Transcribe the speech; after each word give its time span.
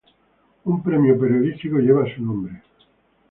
Un 0.71 0.81
premio 0.81 1.15
periodístico 1.19 1.77
lleva 1.77 2.11
su 2.15 2.23
nombre. 2.25 2.63